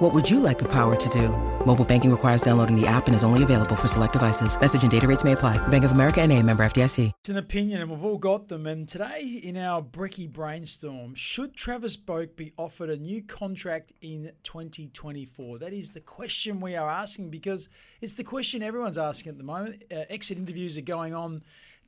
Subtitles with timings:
[0.00, 1.28] What would you like the power to do?
[1.66, 4.58] Mobile banking requires downloading the app and is only available for select devices.
[4.58, 5.58] Message and data rates may apply.
[5.68, 7.12] Bank of America and a member FDIC.
[7.20, 8.66] It's an opinion, and we've all got them.
[8.66, 14.32] And today, in our Breakky brainstorm, should Travis Boak be offered a new contract in
[14.42, 15.58] 2024?
[15.58, 17.68] That is the question we are asking because
[18.00, 19.84] it's the question everyone's asking at the moment.
[19.92, 21.42] Uh, exit interviews are going on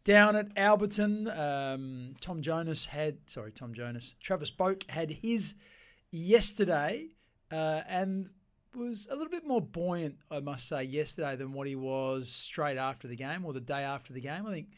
[0.04, 1.34] down at Alberton.
[1.34, 5.54] Um, Tom Jonas had, sorry, Tom Jonas, Travis Boak had his
[6.10, 7.06] yesterday
[7.52, 8.30] uh, and
[8.74, 12.78] was a little bit more buoyant, I must say, yesterday than what he was straight
[12.78, 14.46] after the game or the day after the game.
[14.46, 14.68] I think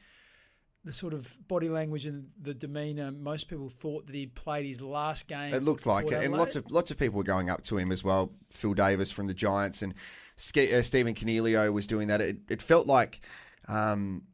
[0.85, 4.81] the sort of body language and the demeanour, most people thought that he'd played his
[4.81, 5.55] last game.
[5.55, 7.91] It looked like it, and lots of lots of people were going up to him
[7.93, 8.33] as well.
[8.51, 12.21] Phil Davis from the Giants and uh, Stephen Coniglio was doing that.
[12.21, 13.21] It, it felt like
[13.69, 14.25] um,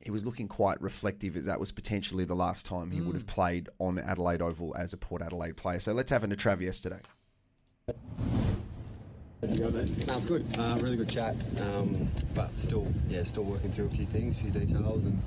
[0.00, 3.18] he was looking quite reflective, as that was potentially the last time he would Mm.
[3.18, 5.78] have played on Adelaide Oval as a Port Adelaide player.
[5.80, 7.00] So let's have a Trav yesterday.
[9.42, 10.46] No, it's good.
[10.56, 11.34] Uh, really good chat.
[11.60, 15.20] Um, but still, yeah, still working through a few things, a few details, and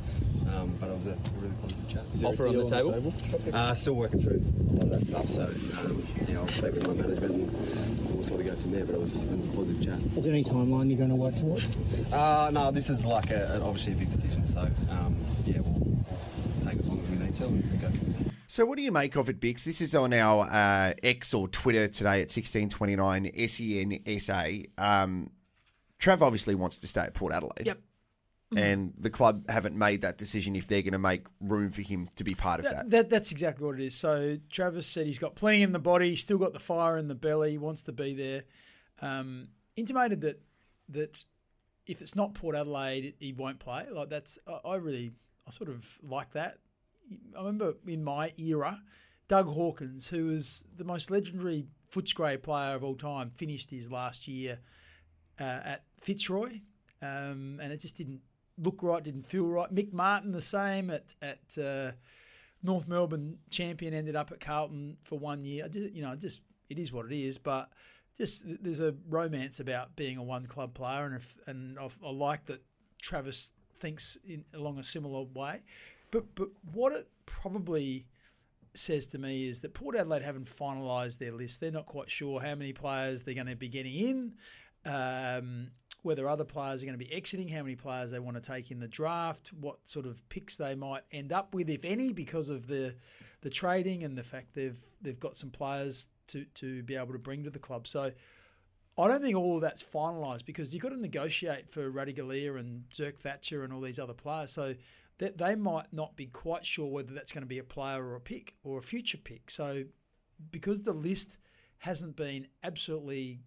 [0.53, 2.03] um, but it was a really positive chat.
[2.13, 3.13] is Offer on the table?
[3.53, 5.27] Uh, still working through a lot of that stuff.
[5.27, 5.43] So
[5.79, 8.85] um, yeah, I'll speak with my management and we'll sort of go from there.
[8.85, 9.99] But it was, it was a positive chat.
[10.15, 11.75] Is there any timeline you're going to work towards?
[12.13, 14.47] Uh, no, this is like a, obviously a big decision.
[14.47, 16.05] So um, yeah, we'll
[16.63, 18.24] take as long as we need to and go from there.
[18.55, 19.65] So what do you make of it, Bicks?
[19.65, 24.69] This is on our uh, X or Twitter today at 1629 SENSA.
[24.77, 25.31] Um,
[25.99, 27.65] Trav obviously wants to stay at Port Adelaide.
[27.65, 27.81] Yep.
[28.55, 32.07] And the club haven't made that decision if they're going to make room for him
[32.15, 32.89] to be part of That, that.
[32.91, 33.95] that, that's exactly what it is.
[33.95, 37.09] So Travis said he's got plenty in the body, he's still got the fire in
[37.09, 38.43] the belly, he wants to be there.
[39.01, 40.41] Um, intimated that
[40.87, 41.25] that
[41.87, 43.85] if it's not Port Adelaide, he won't play.
[43.91, 45.11] Like that's I, I really
[45.45, 46.59] I sort of like that.
[47.35, 48.81] I remember in my era,
[49.27, 54.27] Doug Hawkins, who was the most legendary Footscray player of all time, finished his last
[54.27, 54.59] year
[55.39, 56.61] uh, at Fitzroy,
[57.01, 58.21] um, and it just didn't
[58.57, 59.73] look right, didn't feel right.
[59.73, 61.91] Mick Martyn, the same at at uh,
[62.63, 65.67] North Melbourne champion, ended up at Carlton for one year.
[65.71, 67.69] You know, just it is what it is, but
[68.17, 72.11] just there's a romance about being a one club player, and if, and I, I
[72.11, 72.61] like that
[73.01, 75.61] Travis thinks in along a similar way.
[76.15, 78.05] But but what it probably
[78.73, 81.59] says to me is that Port Adelaide haven't finalised their list.
[81.59, 84.33] They're not quite sure how many players they're going to be getting in,
[84.85, 85.71] um,
[86.03, 88.71] whether other players are going to be exiting, how many players they want to take
[88.71, 92.47] in the draft, what sort of picks they might end up with, if any, because
[92.47, 92.95] of the
[93.41, 97.19] the trading and the fact they've they've got some players to to be able to
[97.19, 97.89] bring to the club.
[97.89, 98.13] So.
[98.97, 102.85] I don't think all of that's finalised because you've got to negotiate for Ratugolea and
[102.95, 104.51] Zerk-Thatcher and all these other players.
[104.51, 104.73] So
[105.17, 108.15] that they might not be quite sure whether that's going to be a player or
[108.15, 109.49] a pick or a future pick.
[109.49, 109.83] So
[110.51, 111.37] because the list
[111.79, 113.39] hasn't been absolutely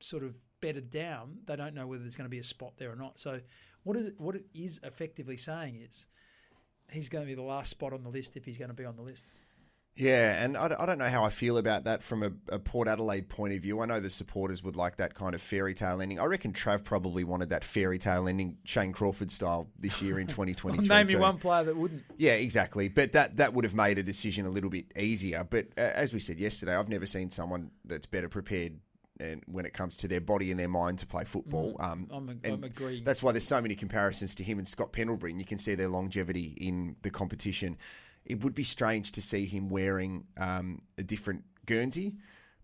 [0.00, 2.92] sort of bedded down, they don't know whether there's going to be a spot there
[2.92, 3.18] or not.
[3.18, 3.40] So
[3.84, 6.06] what is what it is effectively saying is
[6.90, 8.84] he's going to be the last spot on the list if he's going to be
[8.84, 9.24] on the list.
[9.94, 12.88] Yeah, and I, I don't know how I feel about that from a, a Port
[12.88, 13.80] Adelaide point of view.
[13.80, 16.18] I know the supporters would like that kind of fairy tale ending.
[16.18, 20.26] I reckon Trav probably wanted that fairy tale ending, Shane Crawford style, this year in
[20.26, 20.88] 2023.
[20.88, 22.04] Name me one player that wouldn't.
[22.16, 22.88] Yeah, exactly.
[22.88, 25.46] But that that would have made a decision a little bit easier.
[25.48, 28.78] But uh, as we said yesterday, I've never seen someone that's better prepared
[29.20, 31.76] and when it comes to their body and their mind to play football.
[31.78, 33.04] Um, I'm, I'm agreeing.
[33.04, 35.74] That's why there's so many comparisons to him and Scott Pendlebury, and you can see
[35.74, 37.76] their longevity in the competition.
[38.24, 42.14] It would be strange to see him wearing um, a different Guernsey.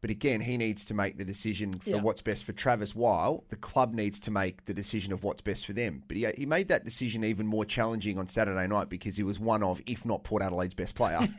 [0.01, 1.97] But again, he needs to make the decision for Yeah.
[2.03, 5.67] what's best for Travis, while the club needs to make the decision of what's best
[5.67, 6.05] for them.
[6.07, 9.41] But he, he made that decision even more challenging on Saturday night because he was
[9.41, 11.19] one of, if not Port Adelaide's best player.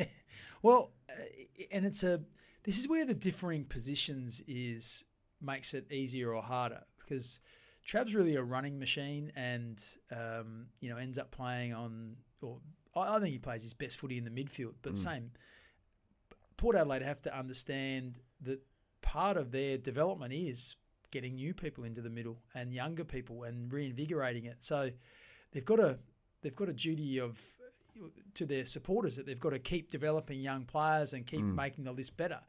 [0.62, 1.14] Well, uh,
[1.72, 2.20] and it's a
[2.64, 5.06] this is where the differing positions is
[5.42, 7.40] makes it easier or harder because
[7.86, 9.82] Trav's really a running machine and
[10.12, 12.60] um, you know ends up playing on or
[12.96, 14.98] I I think he plays his best footy in the midfield, but mm.
[14.98, 15.32] same
[16.60, 18.60] Port Adelaide have to understand that
[19.02, 20.76] part of their development is
[21.10, 24.58] getting new people into the middle and younger people and reinvigorating it.
[24.60, 24.92] So
[25.52, 25.98] they've got a
[26.42, 27.40] they've got a duty of
[28.36, 31.56] to their supporters that they've got to keep developing young players and keep mm.
[31.56, 32.40] making the list better.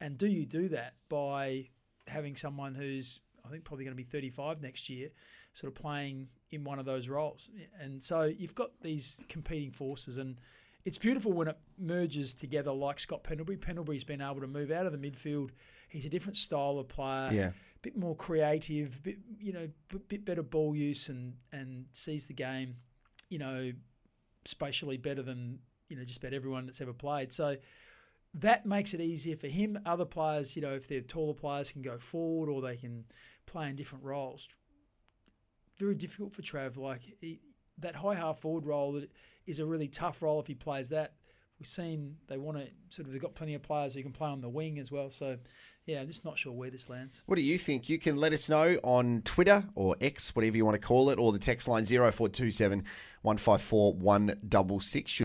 [0.00, 1.68] And do you do that by
[2.06, 5.10] having someone who's I think probably going to be 35 next year,
[5.52, 7.50] sort of playing in one of those roles.
[7.80, 10.36] And so you've got these competing forces, and
[10.84, 13.56] it's beautiful when it merges together like Scott Pendlebury.
[13.56, 15.50] Pendlebury's been able to move out of the midfield.
[15.88, 17.30] He's a different style of player.
[17.32, 17.48] Yeah.
[17.48, 22.26] A bit more creative, bit you know, b- bit better ball use and and sees
[22.26, 22.76] the game,
[23.28, 23.72] you know,
[24.44, 25.58] spatially better than
[25.88, 27.32] you know just about everyone that's ever played.
[27.32, 27.56] So
[28.34, 29.78] that makes it easier for him.
[29.86, 33.04] Other players, you know, if they're taller players, can go forward or they can
[33.46, 34.48] play in different roles.
[35.78, 36.76] Very difficult for Trav.
[36.76, 37.40] Like he,
[37.78, 39.00] that high half forward role
[39.46, 41.14] is a really tough role if he plays that.
[41.58, 44.28] We've seen they want to sort of they've got plenty of players who can play
[44.28, 45.10] on the wing as well.
[45.10, 45.38] So
[45.86, 47.22] yeah, I'm just not sure where this lands.
[47.26, 47.88] What do you think?
[47.88, 51.18] You can let us know on Twitter or X, whatever you want to call it,
[51.18, 52.84] or the text line 0427
[53.22, 55.20] 154 166.